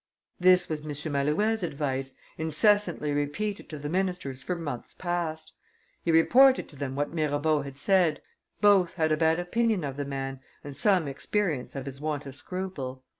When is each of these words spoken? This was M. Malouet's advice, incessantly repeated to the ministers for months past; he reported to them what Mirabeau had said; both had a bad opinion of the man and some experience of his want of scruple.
This 0.39 0.67
was 0.67 0.79
M. 0.81 0.87
Malouet's 1.11 1.61
advice, 1.61 2.17
incessantly 2.35 3.11
repeated 3.11 3.69
to 3.69 3.77
the 3.77 3.87
ministers 3.87 4.41
for 4.41 4.55
months 4.55 4.95
past; 4.95 5.53
he 6.03 6.11
reported 6.11 6.67
to 6.69 6.75
them 6.75 6.95
what 6.95 7.13
Mirabeau 7.13 7.61
had 7.61 7.77
said; 7.77 8.19
both 8.61 8.95
had 8.95 9.11
a 9.11 9.15
bad 9.17 9.39
opinion 9.39 9.83
of 9.83 9.97
the 9.97 10.05
man 10.05 10.39
and 10.63 10.75
some 10.75 11.07
experience 11.07 11.75
of 11.75 11.85
his 11.85 12.01
want 12.01 12.25
of 12.25 12.35
scruple. 12.35 13.03